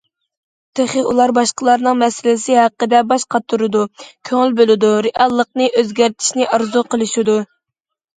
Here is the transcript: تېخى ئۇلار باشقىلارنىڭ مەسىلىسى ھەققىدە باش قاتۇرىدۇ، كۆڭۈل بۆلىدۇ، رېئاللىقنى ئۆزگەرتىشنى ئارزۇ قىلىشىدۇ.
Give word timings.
تېخى 0.77 1.01
ئۇلار 1.09 1.31
باشقىلارنىڭ 1.37 1.99
مەسىلىسى 2.03 2.55
ھەققىدە 2.59 3.01
باش 3.11 3.25
قاتۇرىدۇ، 3.35 3.83
كۆڭۈل 4.29 4.55
بۆلىدۇ، 4.61 4.89
رېئاللىقنى 5.09 5.69
ئۆزگەرتىشنى 5.83 6.49
ئارزۇ 6.57 6.85
قىلىشىدۇ. 6.95 7.37